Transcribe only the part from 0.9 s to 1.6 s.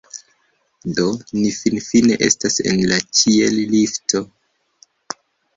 Do ni